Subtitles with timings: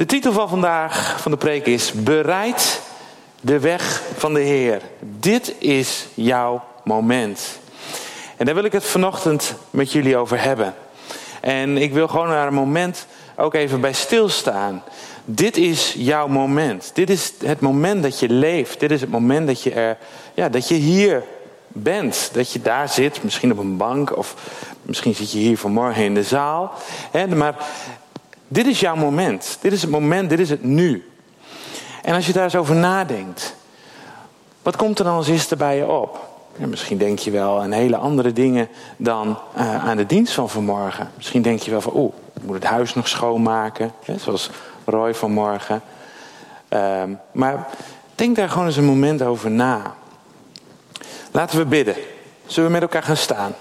[0.00, 2.80] De titel van vandaag van de preek is Bereid
[3.40, 4.80] de weg van de Heer.
[5.00, 7.58] Dit is jouw moment.
[8.36, 10.74] En daar wil ik het vanochtend met jullie over hebben.
[11.40, 13.06] En ik wil gewoon naar een moment
[13.36, 14.82] ook even bij stilstaan.
[15.24, 16.90] Dit is jouw moment.
[16.94, 18.80] Dit is het moment dat je leeft.
[18.80, 19.96] Dit is het moment dat je, er,
[20.34, 21.24] ja, dat je hier
[21.68, 22.30] bent.
[22.32, 24.34] Dat je daar zit, misschien op een bank of
[24.82, 26.72] misschien zit je hier vanmorgen in de zaal.
[27.34, 27.54] Maar
[28.52, 29.58] dit is jouw moment.
[29.60, 31.10] Dit is het moment, dit is het nu.
[32.02, 33.54] En als je daar eens over nadenkt,
[34.62, 36.28] wat komt er dan als eerste bij je op?
[36.56, 41.10] Misschien denk je wel aan hele andere dingen dan uh, aan de dienst van vanmorgen.
[41.16, 43.92] Misschien denk je wel van, oeh, ik moet het huis nog schoonmaken.
[44.04, 44.50] Hè, zoals
[44.84, 45.82] Roy vanmorgen.
[46.68, 47.66] Uh, maar
[48.14, 49.94] denk daar gewoon eens een moment over na.
[51.30, 51.96] Laten we bidden.
[52.46, 53.54] Zullen we met elkaar gaan staan?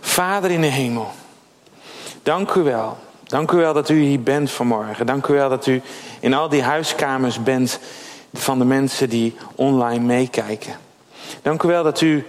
[0.00, 1.10] Vader in de hemel,
[2.24, 2.96] dank u wel.
[3.26, 5.06] Dank u wel dat u hier bent vanmorgen.
[5.06, 5.82] Dank u wel dat u
[6.20, 7.78] in al die huiskamers bent
[8.32, 10.74] van de mensen die online meekijken.
[11.42, 12.26] Dank u wel dat u,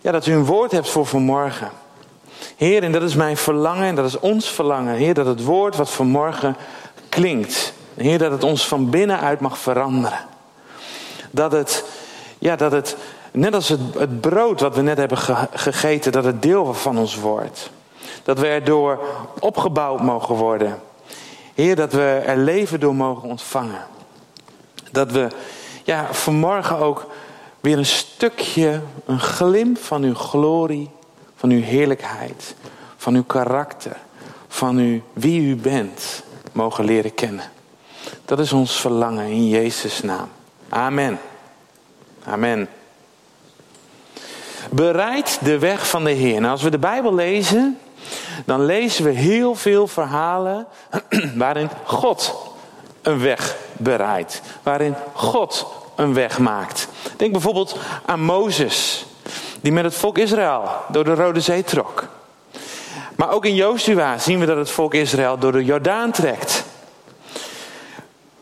[0.00, 1.70] ja, dat u een woord hebt voor vanmorgen.
[2.56, 4.94] Heer, en dat is mijn verlangen en dat is ons verlangen.
[4.94, 6.56] Heer, dat het woord wat vanmorgen
[7.08, 7.72] klinkt.
[7.94, 10.18] Heer, dat het ons van binnenuit mag veranderen.
[11.30, 11.84] Dat het,
[12.38, 12.96] ja, dat het
[13.30, 15.18] net als het, het brood wat we net hebben
[15.52, 17.70] gegeten, dat het deel van ons wordt.
[18.24, 18.98] Dat we erdoor
[19.40, 20.80] opgebouwd mogen worden.
[21.54, 23.86] Heer, dat we er leven door mogen ontvangen.
[24.90, 25.28] Dat we
[25.84, 27.06] ja, vanmorgen ook
[27.60, 30.90] weer een stukje, een glimp van uw glorie,
[31.36, 32.54] van uw heerlijkheid,
[32.96, 33.96] van uw karakter,
[34.48, 36.22] van u, wie u bent,
[36.52, 37.44] mogen leren kennen.
[38.24, 40.28] Dat is ons verlangen in Jezus' naam.
[40.68, 41.18] Amen.
[42.24, 42.68] Amen.
[44.70, 46.40] Bereid de weg van de Heer.
[46.40, 47.78] Nou, als we de Bijbel lezen,
[48.44, 50.66] dan lezen we heel veel verhalen
[51.36, 52.34] waarin God
[53.02, 54.40] een weg bereidt.
[54.62, 56.88] Waarin God een weg maakt.
[57.16, 59.06] Denk bijvoorbeeld aan Mozes,
[59.60, 62.08] die met het volk Israël door de Rode Zee trok.
[63.16, 66.64] Maar ook in Joshua zien we dat het volk Israël door de Jordaan trekt.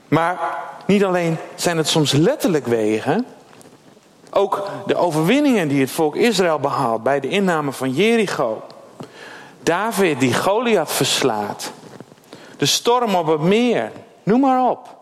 [0.08, 0.38] Maar
[0.86, 3.26] niet alleen zijn het soms letterlijk wegen,
[4.30, 8.62] ook de overwinningen die het volk Israël behaalt bij de inname van Jericho.
[9.62, 11.72] David die Goliath verslaat.
[12.56, 13.92] De storm op het meer.
[14.22, 14.96] Noem maar op.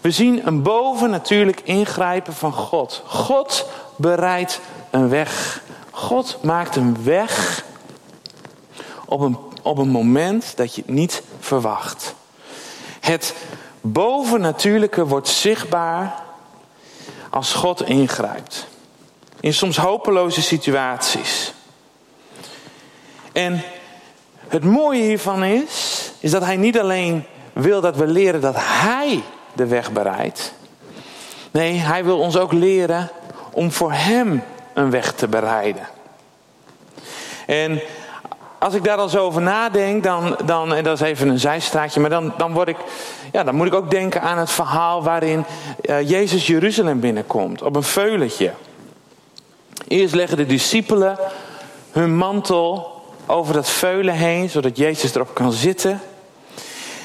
[0.00, 3.02] We zien een bovennatuurlijk ingrijpen van God.
[3.06, 3.66] God
[3.96, 4.60] bereidt
[4.90, 5.62] een weg.
[5.90, 7.64] God maakt een weg
[9.04, 12.14] op een, op een moment dat je het niet verwacht.
[13.00, 13.34] Het
[13.80, 16.22] bovennatuurlijke wordt zichtbaar
[17.30, 18.66] als God ingrijpt.
[19.40, 21.52] In soms hopeloze situaties.
[23.36, 23.62] En
[24.48, 29.22] het mooie hiervan is, is dat hij niet alleen wil dat we leren dat hij
[29.52, 30.52] de weg bereidt.
[31.50, 33.10] Nee, hij wil ons ook leren
[33.52, 34.42] om voor hem
[34.74, 35.88] een weg te bereiden.
[37.46, 37.80] En
[38.58, 42.00] als ik daar dan zo over nadenk, dan, dan, en dat is even een zijstraatje,
[42.00, 42.78] maar dan, dan, word ik,
[43.32, 45.44] ja, dan moet ik ook denken aan het verhaal waarin
[45.82, 48.52] uh, Jezus Jeruzalem binnenkomt, op een veuletje.
[49.88, 51.18] Eerst leggen de discipelen
[51.90, 52.94] hun mantel
[53.26, 56.00] over dat veulen heen, zodat Jezus erop kan zitten.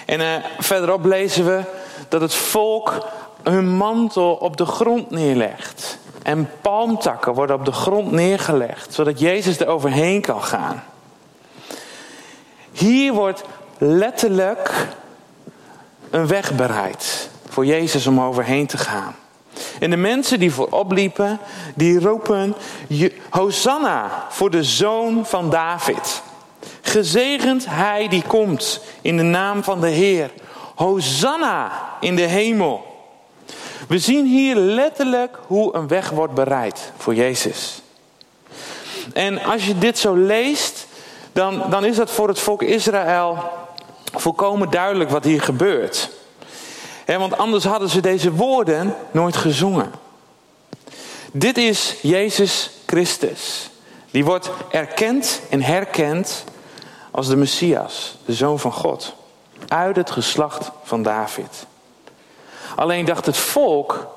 [0.05, 1.61] En uh, verderop lezen we
[2.09, 3.05] dat het volk
[3.43, 5.97] hun mantel op de grond neerlegt.
[6.23, 10.83] En palmtakken worden op de grond neergelegd, zodat Jezus er overheen kan gaan.
[12.71, 13.43] Hier wordt
[13.77, 14.87] letterlijk
[16.09, 19.15] een weg bereid voor Jezus om overheen te gaan.
[19.79, 21.39] En de mensen die voorop liepen,
[21.75, 22.55] die roepen:
[23.29, 26.21] Hosanna voor de zoon van David.
[26.81, 30.31] Gezegend hij die komt in de naam van de Heer.
[30.75, 32.89] Hosanna in de hemel.
[33.87, 37.81] We zien hier letterlijk hoe een weg wordt bereid voor Jezus.
[39.13, 40.87] En als je dit zo leest,
[41.33, 43.37] dan, dan is dat voor het volk Israël
[44.13, 46.09] volkomen duidelijk wat hier gebeurt.
[47.19, 49.91] Want anders hadden ze deze woorden nooit gezongen.
[51.31, 53.69] Dit is Jezus Christus.
[54.11, 56.43] Die wordt erkend en herkend
[57.11, 59.13] als de Messias, de Zoon van God.
[59.67, 61.65] Uit het geslacht van David.
[62.75, 64.07] Alleen dacht het volk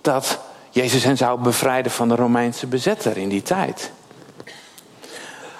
[0.00, 0.38] dat
[0.70, 3.90] Jezus hen zou bevrijden van de Romeinse bezetter in die tijd.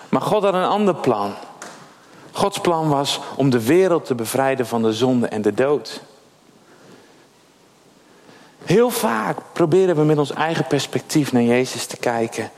[0.08, 1.34] Maar God had een ander plan.
[2.32, 6.00] Gods plan was om de wereld te bevrijden van de zonde en de dood.
[8.64, 12.50] Heel vaak proberen we met ons eigen perspectief naar Jezus te kijken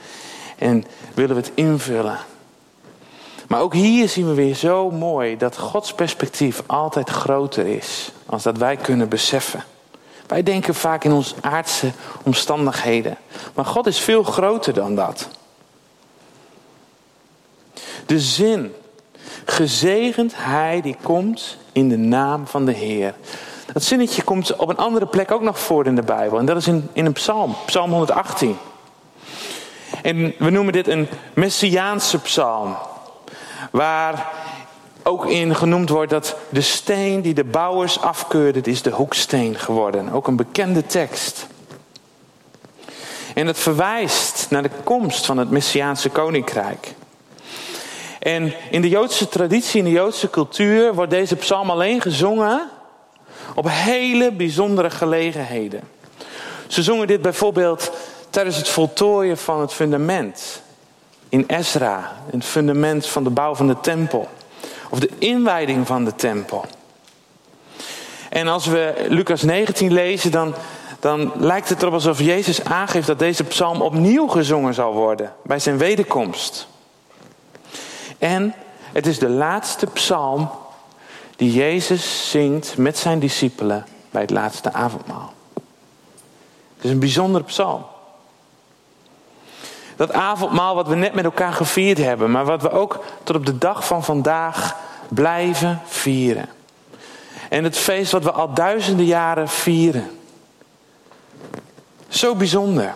[0.59, 2.19] en willen we het invullen.
[3.49, 8.43] Maar ook hier zien we weer zo mooi dat Gods perspectief altijd groter is als
[8.43, 9.65] dat wij kunnen beseffen.
[10.27, 11.93] Wij denken vaak in onze aardse
[12.23, 13.19] omstandigheden,
[13.55, 15.29] maar God is veel groter dan dat.
[18.07, 18.75] De zin,
[19.45, 23.15] gezegend hij die komt in de naam van de Heer.
[23.73, 26.39] Dat zinnetje komt op een andere plek ook nog voor in de Bijbel.
[26.39, 28.59] En dat is in, in een psalm, psalm 118.
[30.03, 32.77] En we noemen dit een Messiaanse psalm.
[33.71, 34.33] Waar
[35.03, 40.13] ook in genoemd wordt dat de steen die de bouwers afkeurden, is de hoeksteen geworden.
[40.13, 41.47] Ook een bekende tekst.
[43.35, 46.95] En het verwijst naar de komst van het Messiaanse koninkrijk.
[48.19, 52.71] En in de Joodse traditie, in de Joodse cultuur, wordt deze psalm alleen gezongen
[53.55, 55.81] op hele bijzondere gelegenheden.
[56.67, 57.93] Ze zongen dit bijvoorbeeld
[58.31, 60.63] tijdens het voltooien van het fundament
[61.29, 64.29] in Ezra, het fundament van de bouw van de tempel,
[64.91, 66.65] of de inwijding van de tempel.
[68.31, 70.55] En als we Lucas 19 lezen, dan,
[71.01, 75.59] dan lijkt het erop alsof Jezus aangeeft dat deze psalm opnieuw gezongen zal worden bij
[75.59, 76.69] zijn wederkomst.
[78.19, 78.55] En
[78.93, 80.51] het is de laatste psalm
[81.37, 85.33] die Jezus zingt met zijn discipelen bij het laatste avondmaal.
[86.77, 87.85] Het is een bijzondere psalm.
[89.97, 93.47] Dat avondmaal wat we net met elkaar gevierd hebben, maar wat we ook tot op
[93.47, 94.77] de dag van vandaag
[95.09, 96.49] blijven vieren.
[97.49, 100.11] En het feest wat we al duizenden jaren vieren.
[102.09, 102.95] Zo bijzonder.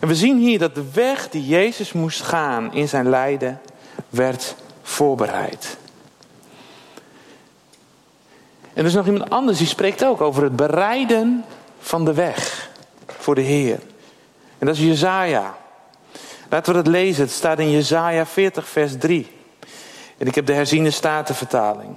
[0.00, 3.60] En we zien hier dat de weg die Jezus moest gaan in zijn lijden
[4.08, 5.76] werd voorbereid.
[8.76, 11.44] En er is nog iemand anders die spreekt ook over het bereiden
[11.78, 12.70] van de weg
[13.06, 13.78] voor de Heer.
[14.58, 15.56] En dat is Jezaja.
[16.50, 17.22] Laten we dat lezen.
[17.22, 19.30] Het staat in Jezaja 40 vers 3.
[20.18, 21.96] En ik heb de herziene statenvertaling.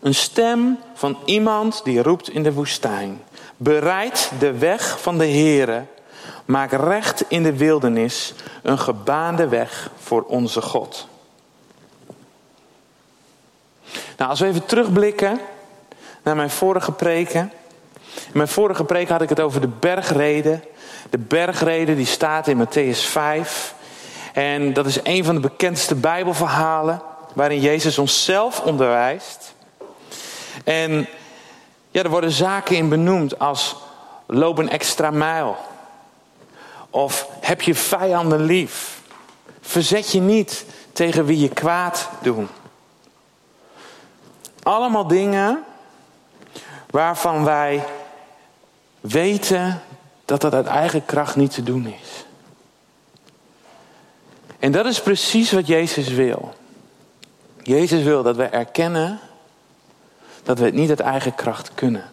[0.00, 3.22] Een stem van iemand die roept in de woestijn.
[3.56, 5.84] Bereid de weg van de Heere.
[6.44, 11.08] Maak recht in de wildernis een gebaande weg voor onze God.
[14.16, 15.40] Nou, als we even terugblikken
[16.22, 17.52] naar mijn vorige preken.
[18.14, 20.64] In mijn vorige preek had ik het over de bergreden.
[21.10, 23.74] De bergreden die staat in Matthäus 5.
[24.32, 27.02] En dat is een van de bekendste Bijbelverhalen
[27.34, 29.54] waarin Jezus onszelf onderwijst.
[30.64, 31.06] En
[31.90, 33.76] ja, er worden zaken in benoemd als
[34.26, 35.56] loop een extra mijl.
[36.90, 39.00] Of heb je vijanden lief.
[39.60, 42.48] Verzet je niet tegen wie je kwaad doen.
[44.66, 45.64] Allemaal dingen
[46.90, 47.84] waarvan wij
[49.00, 49.82] weten
[50.24, 52.24] dat dat uit eigen kracht niet te doen is.
[54.58, 56.54] En dat is precies wat Jezus wil.
[57.62, 59.20] Jezus wil dat we erkennen
[60.42, 62.04] dat we het niet uit eigen kracht kunnen.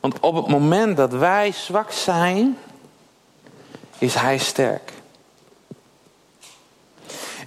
[0.00, 2.58] Want op het moment dat wij zwak zijn,
[3.98, 4.92] is Hij sterk.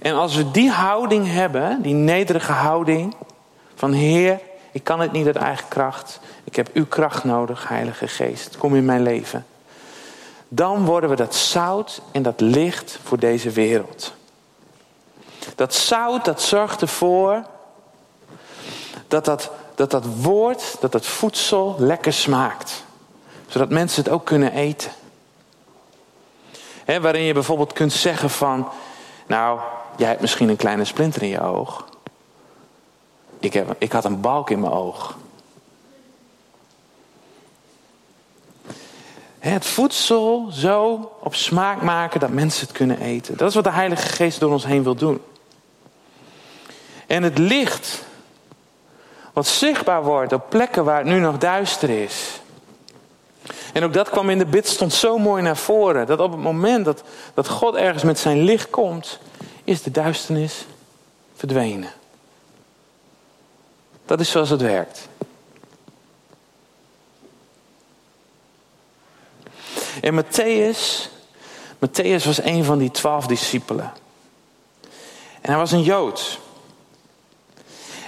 [0.00, 3.14] En als we die houding hebben, die nederige houding
[3.76, 4.40] van Heer,
[4.72, 6.20] ik kan het niet uit eigen kracht.
[6.44, 8.56] Ik heb uw kracht nodig, Heilige Geest.
[8.56, 9.46] Kom in mijn leven.
[10.48, 14.12] Dan worden we dat zout en dat licht voor deze wereld.
[15.54, 17.42] Dat zout, dat zorgt ervoor
[19.08, 22.84] dat dat, dat, dat woord, dat dat voedsel lekker smaakt.
[23.46, 24.90] Zodat mensen het ook kunnen eten.
[26.84, 28.68] He, waarin je bijvoorbeeld kunt zeggen van,
[29.26, 29.60] nou,
[29.96, 31.84] jij hebt misschien een kleine splinter in je oog.
[33.46, 35.16] Ik, heb, ik had een balk in mijn oog.
[39.38, 43.36] Het voedsel zo op smaak maken dat mensen het kunnen eten.
[43.36, 45.20] Dat is wat de Heilige Geest door ons heen wil doen.
[47.06, 48.04] En het licht,
[49.32, 52.40] wat zichtbaar wordt op plekken waar het nu nog duister is.
[53.72, 56.06] En ook dat kwam in de bid stond zo mooi naar voren.
[56.06, 57.02] Dat op het moment dat,
[57.34, 59.18] dat God ergens met zijn licht komt,
[59.64, 60.66] is de duisternis
[61.34, 61.90] verdwenen.
[64.06, 65.08] Dat is zoals het werkt.
[70.00, 71.08] En Matthäus,
[71.78, 73.92] Matthäus was een van die twaalf discipelen.
[75.40, 76.38] En hij was een Jood.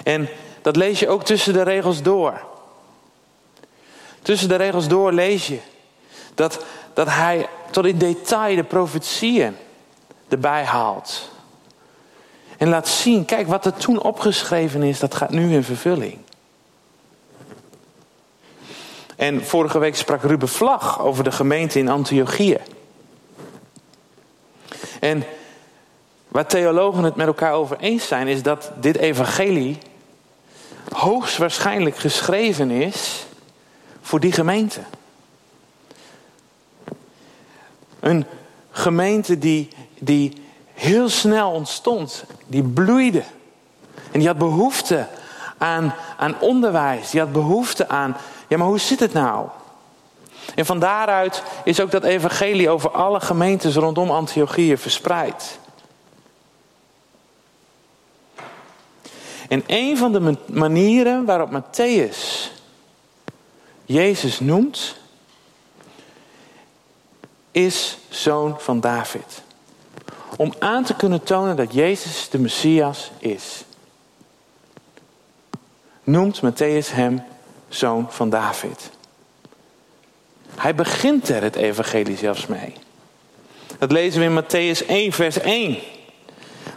[0.05, 0.29] En
[0.63, 2.47] dat lees je ook tussen de regels door.
[4.23, 5.59] Tussen de regels door lees je
[6.35, 6.65] dat,
[6.95, 9.57] dat hij tot in detail de profetieën
[10.29, 11.31] erbij haalt.
[12.59, 16.19] En laat zien, kijk wat er toen opgeschreven is, dat gaat nu in vervulling.
[19.17, 22.59] En vorige week sprak Ruben Vlag over de gemeente in Antiochië.
[25.01, 25.25] En
[26.29, 29.79] waar theologen het met elkaar over eens zijn, is dat dit evangelie
[30.93, 33.27] hoogstwaarschijnlijk geschreven is
[34.01, 34.81] voor die gemeente.
[38.01, 38.27] Een
[38.71, 40.43] gemeente die, die
[40.79, 43.23] heel snel ontstond, die bloeide.
[44.11, 45.07] En die had behoefte
[45.59, 48.17] aan, aan onderwijs, die had behoefte aan,
[48.49, 49.49] ja maar hoe zit het nou?
[50.55, 55.59] En van daaruit is ook dat evangelie over alle gemeentes rondom Antiochië verspreid.
[59.49, 62.51] En een van de manieren waarop Matthäus
[63.85, 64.97] Jezus noemt,
[67.51, 69.43] is zoon van David.
[70.39, 73.65] Om aan te kunnen tonen dat Jezus de Messias is,
[76.05, 77.23] noemt Matthäus hem
[77.69, 78.91] zoon van David.
[80.55, 82.75] Hij begint er het evangelie zelfs mee.
[83.79, 85.79] Dat lezen we in Matthäus 1, vers 1.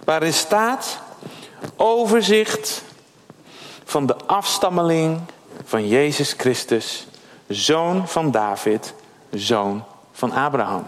[0.04, 1.00] Waarin staat
[1.76, 2.84] overzicht
[3.84, 5.20] van de afstammeling
[5.64, 7.08] van Jezus Christus,
[7.48, 8.94] zoon van David,
[9.32, 10.86] zoon van Abraham.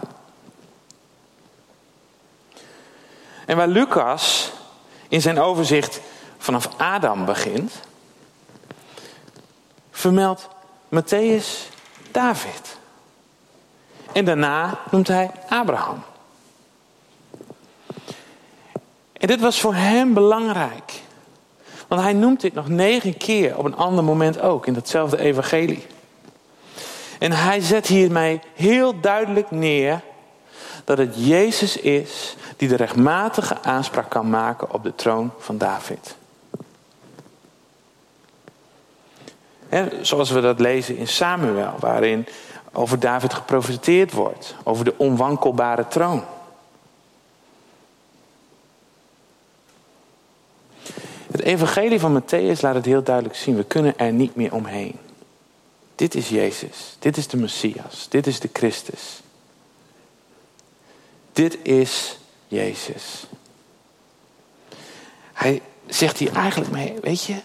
[3.46, 4.52] En waar Lucas
[5.08, 6.00] in zijn overzicht
[6.38, 7.72] vanaf Adam begint,
[9.90, 10.48] vermeldt
[10.88, 11.72] Matthäus
[12.10, 12.76] David.
[14.12, 16.02] En daarna noemt hij Abraham.
[19.12, 21.02] En dit was voor hem belangrijk.
[21.88, 25.86] Want hij noemt dit nog negen keer op een ander moment ook in datzelfde evangelie.
[27.18, 30.00] En hij zet hiermee heel duidelijk neer
[30.84, 36.16] dat het Jezus is die de rechtmatige aanspraak kan maken op de troon van David.
[40.00, 42.26] zoals we dat lezen in Samuel, waarin
[42.72, 46.24] over David geprofiteerd wordt, over de onwankelbare troon.
[51.30, 53.56] Het evangelie van Matthäus laat het heel duidelijk zien.
[53.56, 54.98] We kunnen er niet meer omheen.
[55.94, 56.96] Dit is Jezus.
[56.98, 58.06] Dit is de Messias.
[58.08, 59.22] Dit is de Christus.
[61.34, 63.26] Dit is Jezus.
[65.32, 67.36] Hij zegt hier eigenlijk mee, weet je,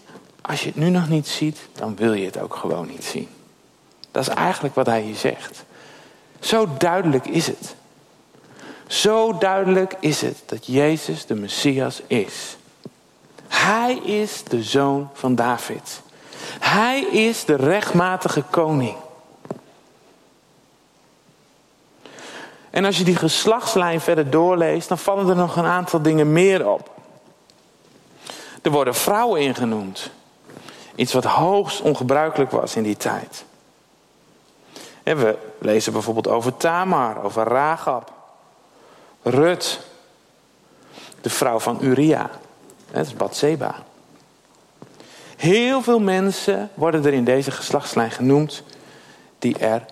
[0.41, 3.27] als je het nu nog niet ziet, dan wil je het ook gewoon niet zien.
[4.11, 5.63] Dat is eigenlijk wat hij hier zegt.
[6.39, 7.75] Zo duidelijk is het.
[8.87, 12.57] Zo duidelijk is het dat Jezus de Messias is.
[13.47, 16.01] Hij is de zoon van David.
[16.59, 18.95] Hij is de rechtmatige koning.
[22.71, 26.69] En als je die geslachtslijn verder doorleest, dan vallen er nog een aantal dingen meer
[26.69, 26.91] op.
[28.61, 30.09] Er worden vrouwen ingenoemd.
[30.95, 33.45] Iets wat hoogst ongebruikelijk was in die tijd.
[35.03, 38.11] We lezen bijvoorbeeld over Tamar, over Ragab,
[39.23, 39.79] Rut,
[41.21, 42.29] de vrouw van Uria.
[42.91, 43.75] Dat is Bathseba.
[45.35, 48.63] Heel veel mensen worden er in deze geslachtslijn genoemd
[49.39, 49.85] die er,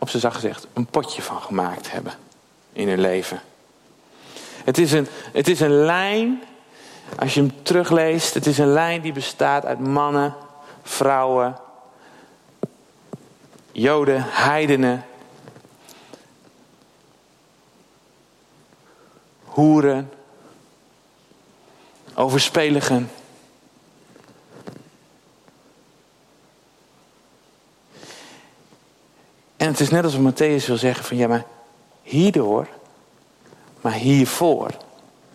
[0.00, 2.12] op zijn zacht gezegd, een potje van gemaakt hebben
[2.72, 3.40] in hun leven.
[4.64, 6.42] Het is een, het is een lijn,
[7.18, 10.34] als je hem terugleest, het is een lijn die bestaat uit mannen,
[10.82, 11.56] vrouwen,
[13.72, 15.04] joden, heidenen,
[19.44, 20.12] hoeren,
[22.14, 23.10] overspeligen.
[29.60, 31.44] En het is net alsof Matthäus wil zeggen van ja, maar
[32.02, 32.68] hierdoor,
[33.80, 34.70] maar hiervoor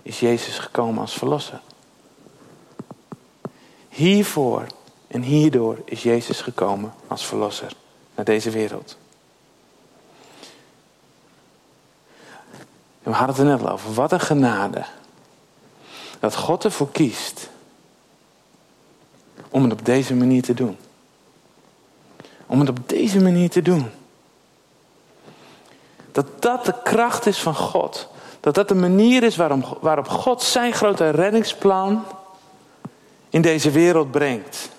[0.02, 1.62] is Jezus gekomen als verlosser.
[3.90, 4.66] Hiervoor
[5.08, 7.74] en hierdoor is Jezus gekomen als verlosser
[8.16, 8.98] naar deze wereld.
[13.04, 13.94] En we hadden het er net al over.
[13.94, 14.86] Wat een genade.
[16.20, 17.50] Dat God ervoor kiest
[19.50, 20.78] om het op deze manier te doen.
[22.46, 23.92] Om het op deze manier te doen.
[26.16, 28.08] Dat dat de kracht is van God.
[28.40, 32.04] Dat dat de manier is waarom, waarop God zijn grote reddingsplan
[33.30, 34.70] in deze wereld brengt.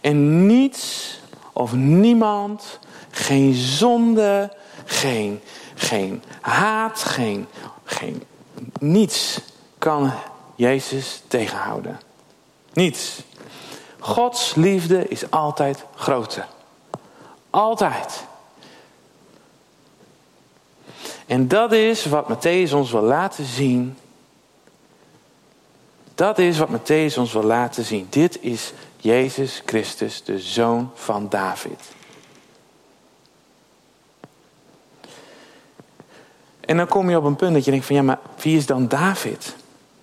[0.00, 1.18] En niets
[1.52, 2.78] of niemand,
[3.10, 4.52] geen zonde,
[4.84, 5.40] geen,
[5.74, 7.46] geen haat, geen,
[7.84, 8.22] geen
[8.80, 9.40] niets
[9.78, 10.12] kan
[10.54, 12.00] Jezus tegenhouden.
[12.72, 13.22] Niets.
[13.98, 16.46] Gods liefde is altijd groter.
[17.50, 18.28] Altijd.
[21.30, 23.96] En dat is wat Matthäus ons wil laten zien.
[26.14, 28.06] Dat is wat Matthäus ons wil laten zien.
[28.10, 31.80] Dit is Jezus Christus, de zoon van David.
[36.60, 38.66] En dan kom je op een punt dat je denkt van ja, maar wie is
[38.66, 39.56] dan David?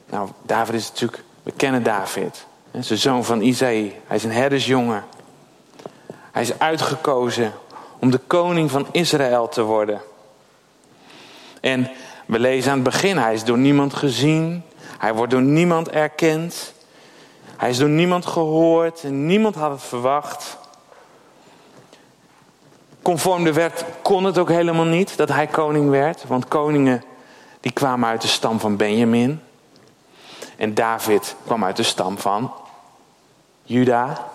[0.10, 2.46] Nou, David is natuurlijk, we kennen David.
[2.72, 3.94] Hij is de zoon van Isaïe.
[4.06, 5.04] Hij is een herdersjongen.
[6.32, 7.54] Hij is uitgekozen
[8.00, 10.02] om de koning van Israël te worden.
[11.68, 11.92] En
[12.26, 14.64] we lezen aan het begin, hij is door niemand gezien.
[14.98, 16.74] Hij wordt door niemand erkend.
[17.58, 20.58] Hij is door niemand gehoord en niemand had het verwacht.
[23.02, 26.24] Conform de wet kon het ook helemaal niet dat hij koning werd.
[26.28, 27.04] Want koningen
[27.60, 29.42] die kwamen uit de stam van Benjamin.
[30.56, 32.54] En David kwam uit de stam van
[33.64, 34.30] Juda.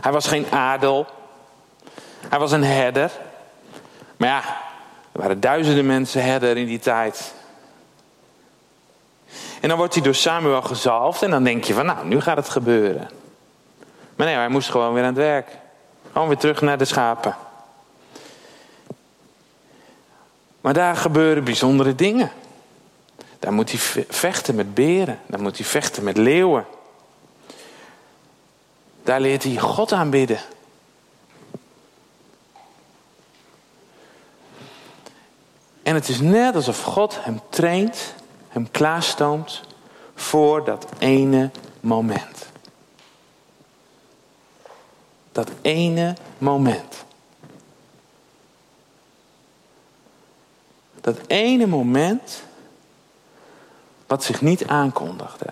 [0.00, 1.06] Hij was geen adel.
[2.28, 3.10] Hij was een herder.
[4.16, 4.66] Maar ja,
[5.18, 7.34] er waren duizenden mensen herder in die tijd.
[9.60, 12.36] En dan wordt hij door Samuel gezalfd en dan denk je van nou, nu gaat
[12.36, 13.10] het gebeuren.
[14.16, 15.48] Maar nee, hij moest gewoon weer aan het werk.
[16.12, 17.36] Gewoon weer terug naar de schapen.
[20.60, 22.30] Maar daar gebeuren bijzondere dingen.
[23.38, 25.18] Daar moet hij vechten met beren.
[25.26, 26.66] Daar moet hij vechten met leeuwen.
[29.02, 30.38] Daar leert hij God aanbidden.
[35.88, 38.14] En het is net alsof God hem traint,
[38.48, 39.60] hem klaarstoomt
[40.14, 42.46] voor dat ene moment.
[45.32, 47.04] Dat ene moment.
[51.00, 52.42] Dat ene moment
[54.06, 55.46] wat zich niet aankondigde.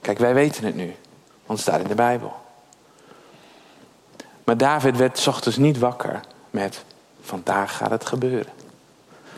[0.00, 0.96] Kijk, wij weten het nu,
[1.46, 2.34] want het staat in de Bijbel.
[4.44, 6.84] Maar David werd ochtends niet wakker met:
[7.22, 8.61] vandaag gaat het gebeuren.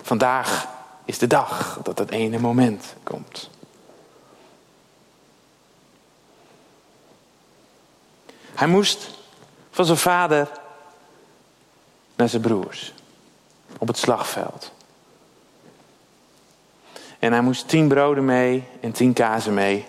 [0.05, 0.69] Vandaag
[1.05, 3.51] is de dag dat het ene moment komt.
[8.55, 9.11] Hij moest
[9.71, 10.51] van zijn vader
[12.17, 12.93] naar zijn broers
[13.79, 14.73] op het slagveld.
[17.19, 19.87] En hij moest tien broden mee en tien kazen mee.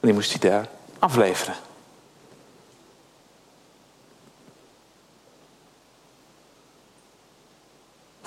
[0.00, 0.68] En die moest hij daar
[0.98, 1.54] afleveren.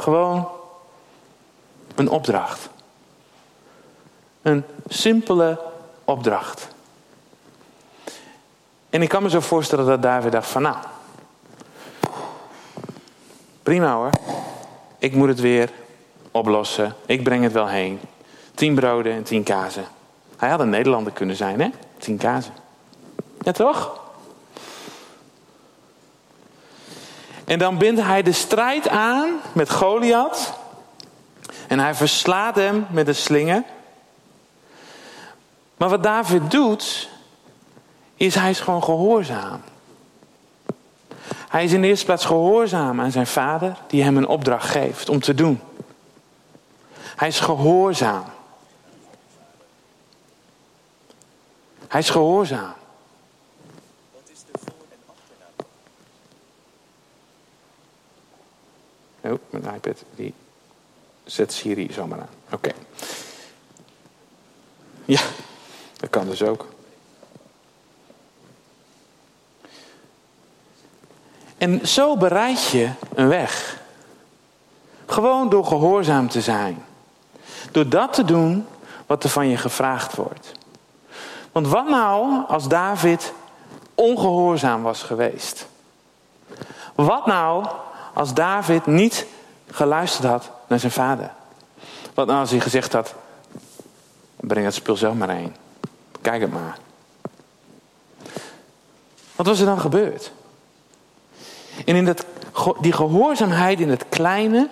[0.04, 0.50] Gewoon
[2.04, 2.70] een opdracht.
[4.42, 5.60] Een simpele
[6.04, 6.68] opdracht.
[8.90, 10.76] En ik kan me zo voorstellen dat David dacht van nou,
[13.64, 14.10] prima hoor,
[14.98, 15.70] ik moet het weer
[16.32, 18.00] oplossen, ik breng het wel heen.
[18.56, 19.86] Tien broden en tien kazen.
[20.38, 22.54] Hij had een Nederlander kunnen zijn hè, tien kazen.
[23.42, 24.02] Ja toch?
[27.46, 30.54] En dan bindt hij de strijd aan met Goliath.
[31.74, 33.64] En hij verslaat hem met een slinger.
[35.78, 37.10] Maar wat David doet,
[38.16, 39.62] is hij is gewoon gehoorzaam.
[41.28, 45.10] Hij is in de eerste plaats gehoorzaam aan zijn vader, die hem een opdracht geeft
[45.10, 45.62] om te doen.
[47.16, 48.26] Hij is gehoorzaam.
[51.88, 52.74] Hij is gehoorzaam.
[59.22, 60.34] Oh, mijn iPad die
[61.24, 62.30] zet Siri zomaar aan.
[62.52, 62.72] Oké.
[65.06, 65.22] Ja,
[65.98, 66.68] dat kan dus ook.
[71.58, 73.82] En zo bereid je een weg.
[75.06, 76.86] Gewoon door gehoorzaam te zijn.
[77.72, 78.68] Door dat te doen
[79.06, 80.52] wat er van je gevraagd wordt.
[81.52, 83.34] Want wat nou als David
[83.96, 85.68] ongehoorzaam was geweest?
[86.96, 87.66] Wat nou
[88.14, 89.26] als David niet
[89.72, 91.32] geluisterd had naar zijn vader?
[92.14, 93.16] Wat nou als hij gezegd had:
[94.36, 95.56] breng het spul zelf maar heen.
[96.22, 96.78] Kijk het maar.
[99.36, 100.32] Wat was er dan gebeurd?
[101.86, 102.26] En in dat,
[102.82, 104.70] die gehoorzaamheid in het kleine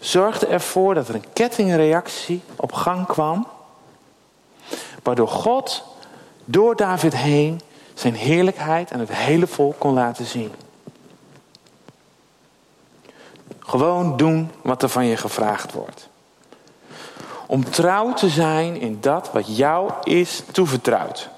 [0.00, 3.46] zorgde ervoor dat er een kettingreactie op gang kwam.
[5.02, 5.84] Waardoor God
[6.44, 7.60] door David heen
[7.94, 10.52] zijn heerlijkheid aan het hele volk kon laten zien.
[13.68, 16.08] Gewoon doen wat er van je gevraagd wordt.
[17.46, 21.28] Om trouw te zijn in dat wat jou is toevertrouwd.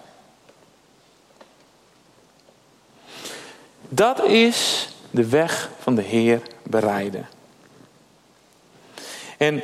[3.89, 7.29] Dat is de weg van de Heer bereiden.
[9.39, 9.63] En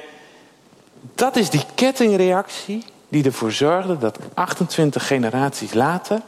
[1.14, 6.20] dat is die kettingreactie die ervoor zorgde dat 28 generaties later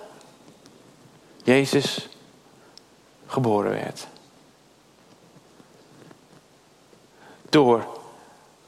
[1.45, 2.09] Jezus
[3.27, 4.07] geboren werd.
[7.49, 7.87] Door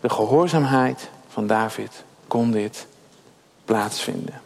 [0.00, 2.86] de gehoorzaamheid van David kon dit
[3.64, 4.40] plaatsvinden.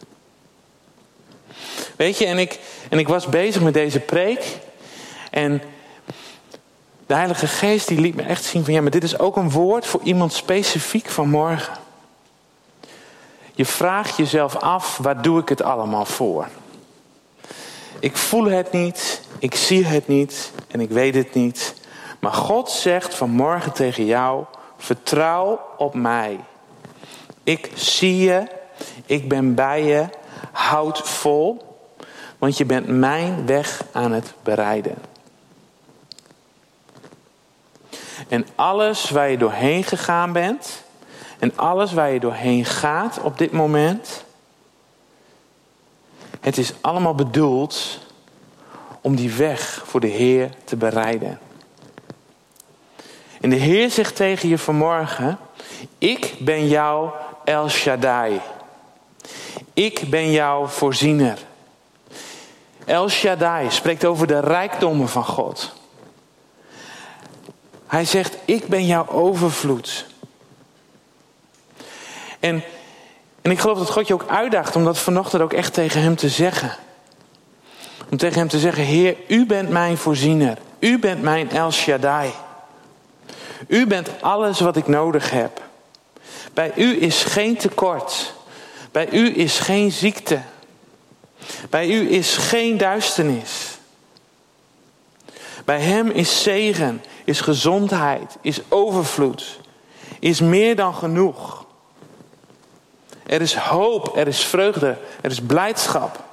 [1.95, 4.57] Weet je, en ik, en ik was bezig met deze preek.
[5.31, 5.61] En
[7.05, 9.51] De Heilige Geest die liet me echt zien van ja, maar dit is ook een
[9.51, 11.77] woord voor iemand specifiek van morgen.
[13.53, 16.47] Je vraagt jezelf af, waar doe ik het allemaal voor?
[17.99, 21.73] Ik voel het niet, ik zie het niet en ik weet het niet.
[22.25, 24.45] Maar God zegt vanmorgen tegen jou,
[24.77, 26.39] vertrouw op mij.
[27.43, 28.47] Ik zie je,
[29.05, 30.05] ik ben bij je,
[30.51, 31.77] houd vol,
[32.37, 34.95] want je bent mijn weg aan het bereiden.
[38.27, 40.83] En alles waar je doorheen gegaan bent,
[41.39, 44.23] en alles waar je doorheen gaat op dit moment,
[46.39, 47.99] het is allemaal bedoeld
[49.01, 51.39] om die weg voor de Heer te bereiden.
[53.45, 55.37] En de Heer zegt tegen je vanmorgen:
[55.97, 58.41] Ik ben jouw El Shaddai.
[59.73, 61.37] Ik ben jouw voorziener.
[62.85, 65.73] El Shaddai spreekt over de rijkdommen van God.
[67.87, 70.05] Hij zegt: Ik ben jouw overvloed.
[72.39, 72.63] En,
[73.41, 76.15] en ik geloof dat God je ook uitdaagt om dat vanochtend ook echt tegen hem
[76.15, 76.75] te zeggen.
[78.09, 80.57] Om tegen hem te zeggen: Heer, u bent mijn voorziener.
[80.79, 82.33] U bent mijn El Shaddai.
[83.67, 85.63] U bent alles wat ik nodig heb.
[86.53, 88.33] Bij u is geen tekort.
[88.91, 90.41] Bij u is geen ziekte.
[91.69, 93.77] Bij u is geen duisternis.
[95.65, 99.59] Bij hem is zegen, is gezondheid, is overvloed,
[100.19, 101.65] is meer dan genoeg.
[103.25, 106.23] Er is hoop, er is vreugde, er is blijdschap.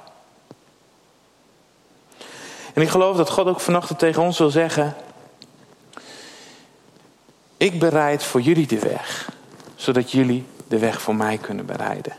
[2.73, 4.95] En ik geloof dat God ook vanochtend tegen ons wil zeggen:
[7.63, 9.31] Ik bereid voor jullie de weg,
[9.75, 12.13] zodat jullie de weg voor mij kunnen bereiden.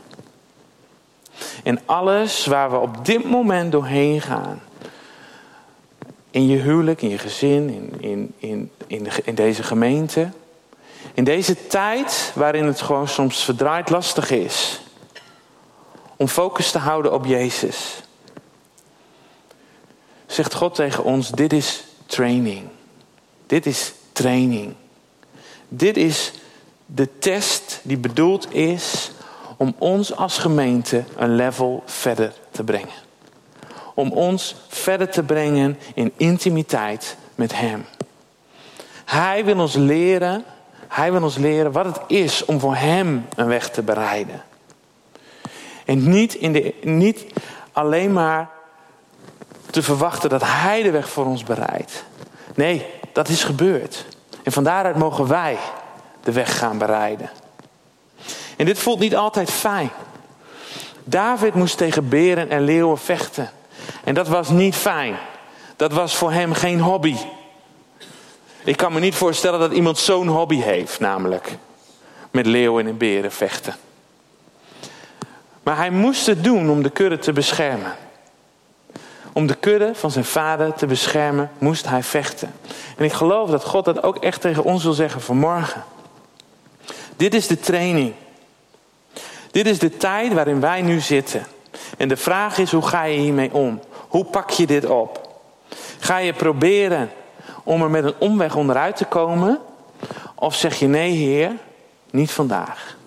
[1.63, 4.61] En alles waar we op dit moment doorheen gaan,
[6.31, 10.29] in je huwelijk, in je gezin, in, in, in, in, in deze gemeente,
[11.13, 14.81] in deze tijd waarin het gewoon soms verdraaid lastig is
[16.15, 18.03] om focus te houden op Jezus,
[20.25, 22.67] zegt God tegen ons: dit is training.
[23.45, 24.75] Dit is training.
[25.67, 26.31] Dit is
[26.85, 29.11] de test die bedoeld is
[29.57, 33.03] om ons als gemeente een level verder te brengen.
[33.93, 37.85] Om ons verder te brengen in intimiteit met Hem.
[39.05, 40.43] Hij wil ons leren,
[40.87, 44.43] Hij wil ons leren wat het is om voor Hem een weg te bereiden.
[45.85, 47.25] En niet, in de, niet
[47.71, 48.49] alleen maar
[49.69, 52.03] te verwachten dat Hij de weg voor ons bereidt.
[52.55, 54.05] Nee, dat is gebeurd.
[54.45, 55.57] En van daaruit mogen wij
[56.23, 57.29] de weg gaan bereiden.
[58.57, 59.89] En dit voelt niet altijd fijn.
[61.03, 63.49] David moest tegen beren en leeuwen vechten.
[64.03, 65.15] En dat was niet fijn.
[65.75, 67.15] Dat was voor hem geen hobby.
[68.63, 71.57] Ik kan me niet voorstellen dat iemand zo'n hobby heeft, namelijk
[72.31, 73.75] met leeuwen en beren vechten.
[75.63, 77.95] Maar hij moest het doen om de kudde te beschermen.
[79.35, 82.53] Om de kudde van zijn vader te beschermen, moest hij vechten.
[82.97, 85.83] En ik geloof dat God dat ook echt tegen ons wil zeggen vanmorgen.
[87.15, 88.13] Dit is de training.
[89.51, 91.45] Dit is de tijd waarin wij nu zitten.
[91.97, 93.79] En de vraag is, hoe ga je hiermee om?
[94.07, 95.39] Hoe pak je dit op?
[95.99, 97.11] Ga je proberen
[97.63, 99.59] om er met een omweg onderuit te komen?
[100.35, 101.51] Of zeg je nee, Heer,
[102.11, 102.97] niet vandaag.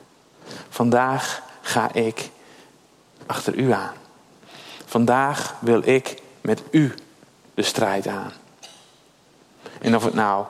[0.68, 2.30] Vandaag ga ik
[3.26, 3.97] achter u aan.
[4.88, 6.94] Vandaag wil ik met u
[7.54, 8.32] de strijd aan.
[9.80, 10.46] En of het nou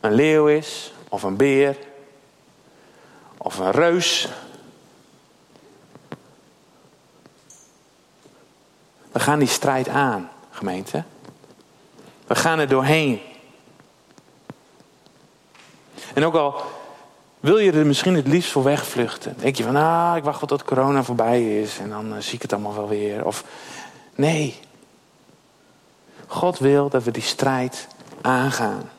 [0.00, 1.76] een leeuw is, of een beer,
[3.36, 4.28] of een reus.
[9.12, 11.04] We gaan die strijd aan, gemeente.
[12.26, 13.20] We gaan er doorheen.
[16.14, 16.64] En ook al
[17.42, 19.34] wil je er misschien het liefst voor wegvluchten?
[19.38, 22.34] Denk je van, ah, ik wacht wel tot corona voorbij is en dan eh, zie
[22.34, 23.26] ik het allemaal wel weer.
[23.26, 23.44] Of
[24.14, 24.60] nee.
[26.26, 27.88] God wil dat we die strijd
[28.20, 28.90] aangaan.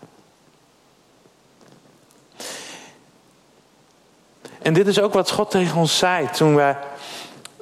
[4.62, 6.75] En dit is ook wat God tegen ons zei toen we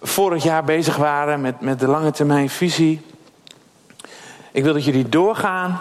[0.01, 3.01] vorig jaar bezig waren met, met de lange termijn visie.
[4.51, 5.79] Ik wil dat jullie doorgaan.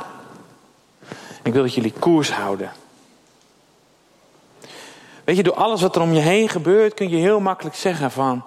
[1.42, 2.70] Ik wil dat jullie koers houden.
[5.30, 8.10] Weet je, door alles wat er om je heen gebeurt, kun je heel makkelijk zeggen
[8.10, 8.44] van,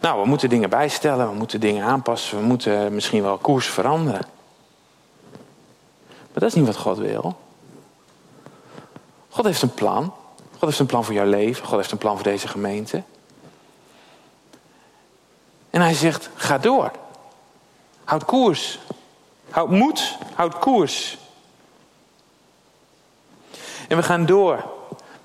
[0.00, 4.26] nou, we moeten dingen bijstellen, we moeten dingen aanpassen, we moeten misschien wel koers veranderen.
[6.08, 7.38] Maar dat is niet wat God wil.
[9.28, 10.14] God heeft een plan.
[10.50, 11.66] God heeft een plan voor jouw leven.
[11.66, 13.02] God heeft een plan voor deze gemeente.
[15.70, 16.90] En hij zegt, ga door.
[18.04, 18.78] Houd koers.
[19.50, 20.16] Houd moed.
[20.34, 21.18] Houd koers.
[23.88, 24.76] En we gaan door.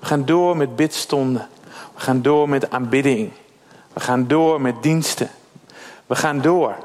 [0.04, 1.48] We gaan door met bidstonden.
[1.94, 3.32] We gaan door met aanbidding.
[3.92, 5.30] We gaan door met diensten.
[6.06, 6.76] We gaan door.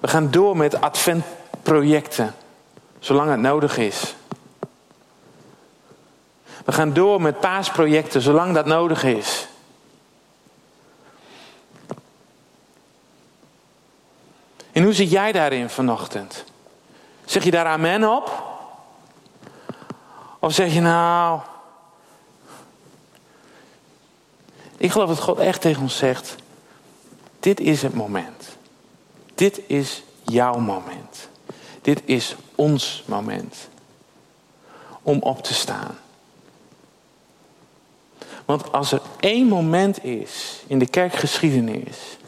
[0.00, 2.34] We gaan door met adventprojecten,
[2.98, 4.14] zolang het nodig is.
[6.64, 9.48] We gaan door met paasprojecten, zolang dat nodig is.
[14.72, 16.44] En hoe zit jij daarin vanochtend?
[17.24, 18.47] Zeg je daar amen op?
[20.38, 21.40] Of zeg je nou.
[24.76, 26.36] Ik geloof dat God echt tegen ons zegt:
[27.40, 28.56] Dit is het moment.
[29.34, 31.28] Dit is jouw moment.
[31.82, 33.68] Dit is ons moment.
[35.02, 35.98] Om op te staan.
[38.44, 42.18] Want als er één moment is in de kerkgeschiedenis.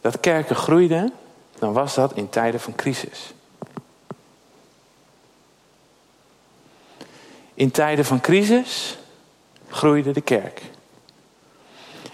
[0.00, 1.12] dat kerken groeiden,
[1.58, 3.32] dan was dat in tijden van crisis.
[7.60, 8.98] In tijden van crisis
[9.68, 10.62] groeide de kerk.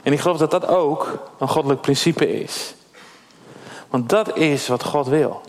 [0.03, 2.75] En ik geloof dat dat ook een goddelijk principe is.
[3.89, 5.41] Want dat is wat God wil.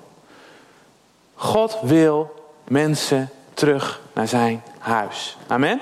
[1.36, 5.38] God wil mensen terug naar zijn huis.
[5.48, 5.80] Amen?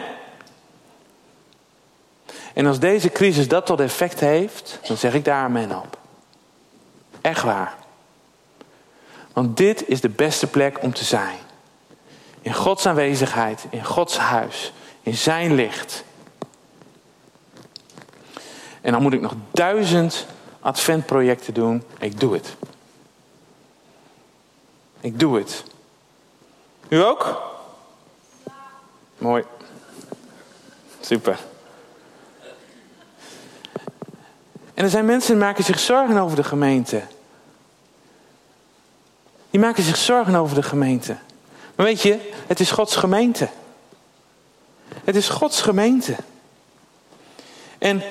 [2.54, 5.97] En als deze crisis dat tot effect heeft, dan zeg ik daar amen op.
[7.21, 7.75] Echt waar.
[9.34, 11.38] Want dit is de beste plek om te zijn.
[12.46, 16.04] In Gods aanwezigheid, in Gods huis, in zijn licht.
[18.82, 20.26] En dan moet ik nog duizend
[20.60, 21.84] adventprojecten doen.
[22.00, 22.56] Ik doe het.
[25.00, 25.64] Ik doe het.
[26.88, 27.42] U ook?
[29.18, 29.44] Mooi.
[31.00, 31.40] Super.
[34.74, 37.02] En er zijn mensen die maken zich zorgen over de gemeente.
[39.50, 41.18] Die maken zich zorgen over de gemeente.
[41.76, 43.50] Weet je, het is Gods gemeente.
[45.04, 46.16] Het is Gods gemeente.
[47.78, 48.04] En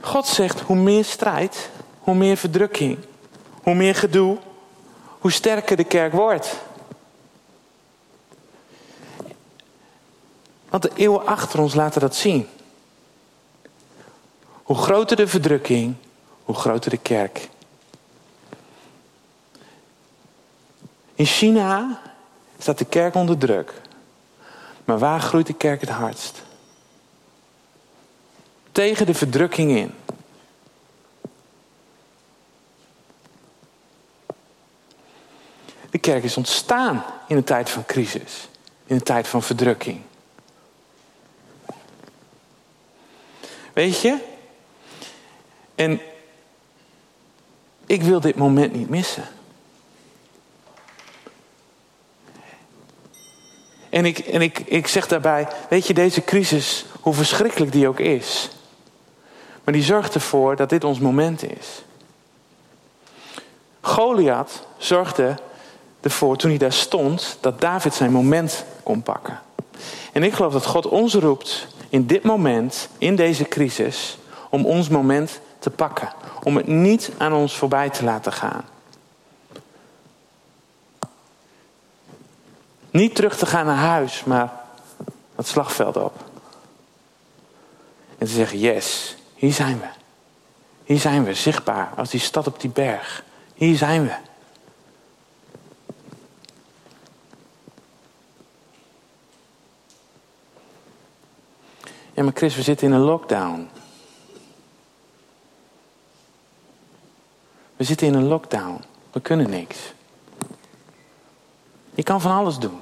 [0.00, 2.98] God zegt, hoe meer strijd, hoe meer verdrukking,
[3.62, 4.38] hoe meer gedoe,
[5.18, 6.56] hoe sterker de kerk wordt.
[10.68, 12.48] Want de eeuwen achter ons laten dat zien.
[14.62, 15.94] Hoe groter de verdrukking,
[16.44, 17.48] hoe groter de kerk.
[21.14, 22.00] In China
[22.62, 23.72] staat de kerk onder druk.
[24.84, 26.42] Maar waar groeit de kerk het hardst?
[28.72, 29.94] Tegen de verdrukking in.
[35.90, 38.48] De kerk is ontstaan in een tijd van crisis,
[38.86, 40.00] in een tijd van verdrukking.
[43.72, 44.18] Weet je?
[45.74, 46.00] En
[47.86, 49.24] ik wil dit moment niet missen.
[53.90, 58.00] En, ik, en ik, ik zeg daarbij, weet je, deze crisis, hoe verschrikkelijk die ook
[58.00, 58.50] is.
[59.64, 61.82] Maar die zorgt ervoor dat dit ons moment is.
[63.80, 65.34] Goliath zorgde
[66.00, 69.40] ervoor, toen hij daar stond, dat David zijn moment kon pakken.
[70.12, 74.18] En ik geloof dat God ons roept in dit moment, in deze crisis,
[74.50, 76.12] om ons moment te pakken.
[76.42, 78.64] Om het niet aan ons voorbij te laten gaan.
[82.90, 84.52] Niet terug te gaan naar huis, maar
[85.34, 86.24] het slagveld op.
[88.18, 89.86] En te zeggen, yes, hier zijn we.
[90.84, 93.24] Hier zijn we, zichtbaar, als die stad op die berg.
[93.54, 94.14] Hier zijn we.
[102.12, 103.68] Ja, maar Chris, we zitten in een lockdown.
[107.76, 108.84] We zitten in een lockdown.
[109.12, 109.92] We kunnen niks.
[111.94, 112.80] Je kan van alles doen.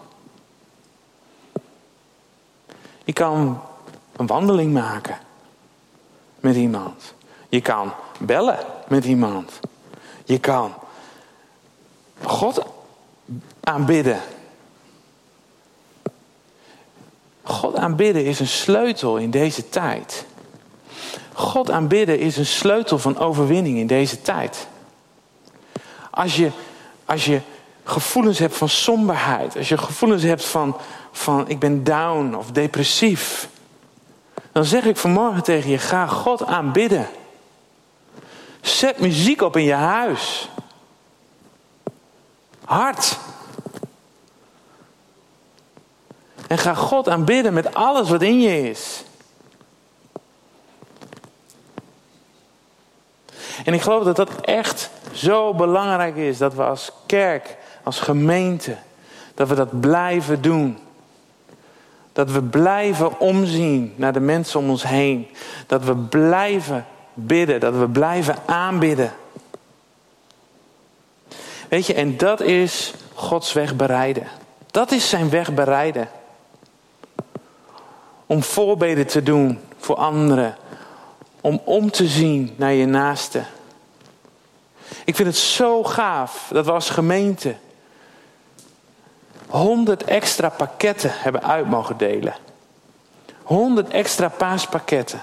[3.04, 3.62] Je kan
[4.16, 5.18] een wandeling maken
[6.40, 7.14] met iemand.
[7.48, 9.60] Je kan bellen met iemand.
[10.24, 10.74] Je kan
[12.22, 12.62] God
[13.60, 14.20] aanbidden.
[17.42, 20.26] God aanbidden is een sleutel in deze tijd.
[21.32, 24.66] God aanbidden is een sleutel van overwinning in deze tijd.
[26.10, 26.50] Als je,
[27.04, 27.40] als je
[27.88, 30.76] gevoelens hebt van somberheid, als je gevoelens hebt van,
[31.12, 33.48] van ik ben down of depressief,
[34.52, 37.06] dan zeg ik vanmorgen tegen je: ga God aanbidden.
[38.60, 40.48] Zet muziek op in je huis.
[42.64, 43.18] Hard.
[46.46, 49.02] En ga God aanbidden met alles wat in je is.
[53.64, 57.56] En ik geloof dat dat echt zo belangrijk is dat we als kerk,
[57.88, 58.76] als gemeente,
[59.34, 60.78] dat we dat blijven doen.
[62.12, 65.28] Dat we blijven omzien naar de mensen om ons heen.
[65.66, 69.12] Dat we blijven bidden, dat we blijven aanbidden.
[71.68, 74.26] Weet je, en dat is Gods weg bereiden.
[74.70, 76.08] Dat is zijn weg bereiden.
[78.26, 80.56] Om voorbeden te doen voor anderen.
[81.40, 83.42] Om om te zien naar je naaste.
[85.04, 87.54] Ik vind het zo gaaf dat we als gemeente
[89.48, 92.34] 100 extra pakketten hebben uit mogen delen.
[93.42, 95.20] 100 extra paaspakketten.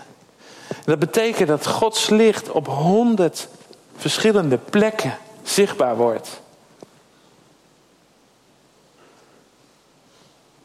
[0.85, 3.47] Dat betekent dat Gods licht op 100
[3.95, 6.41] verschillende plekken zichtbaar wordt.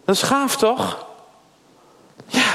[0.05, 1.07] Dat is gaaf toch?
[2.27, 2.53] Ja.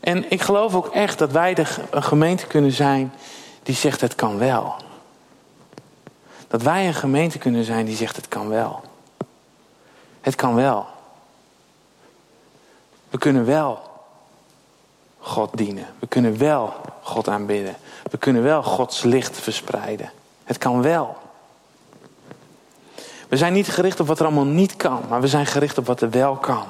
[0.00, 3.12] En ik geloof ook echt dat wij de, een gemeente kunnen zijn
[3.62, 4.74] die zegt het kan wel.
[6.50, 8.82] Dat wij een gemeente kunnen zijn die zegt het kan wel.
[10.20, 10.86] Het kan wel.
[13.10, 13.80] We kunnen wel
[15.18, 15.86] God dienen.
[15.98, 17.76] We kunnen wel God aanbidden.
[18.10, 20.10] We kunnen wel Gods licht verspreiden.
[20.44, 21.16] Het kan wel.
[23.28, 25.86] We zijn niet gericht op wat er allemaal niet kan, maar we zijn gericht op
[25.86, 26.64] wat er wel kan.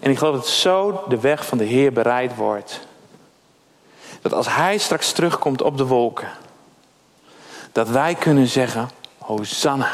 [0.00, 2.80] En ik geloof dat zo de weg van de Heer bereid wordt.
[4.20, 6.28] Dat als Hij straks terugkomt op de wolken,
[7.72, 9.90] dat wij kunnen zeggen, Hosanna.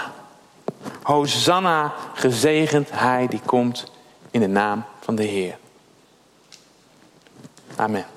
[1.03, 3.93] Hosanna, gezegend Hij die komt
[4.31, 5.59] in de naam van de Heer.
[7.77, 8.16] Amen.